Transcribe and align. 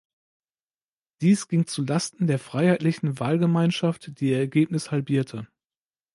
Dies 1.21 1.47
ging 1.47 1.67
zu 1.67 1.83
Lasten 1.83 2.25
der 2.25 2.39
Freiheitlichen 2.39 3.19
Wahlgemeinschaft, 3.19 4.19
die 4.19 4.29
ihr 4.31 4.39
Ergebnis 4.39 4.89
halbierte. 4.89 5.47